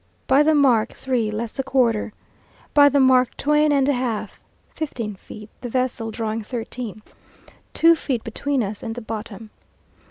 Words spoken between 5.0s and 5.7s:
feet, the